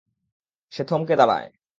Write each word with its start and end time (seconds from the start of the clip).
সে 0.71 0.83
থমকে 0.83 1.15
দাঁড়ায়। 1.15 1.47